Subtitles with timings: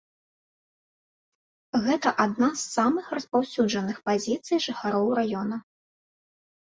[1.85, 5.57] Гэта адна з самых распаўсюджаных пазіцый жыхароў раёна.